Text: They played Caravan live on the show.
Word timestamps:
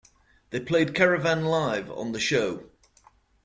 They 0.49 0.59
played 0.59 0.95
Caravan 0.95 1.45
live 1.45 1.91
on 1.91 2.11
the 2.11 2.19
show. 2.19 2.63